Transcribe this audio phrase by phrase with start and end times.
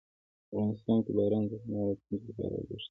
[0.47, 2.77] افغانستان کې باران د نن او راتلونکي لپاره ارزښت لري.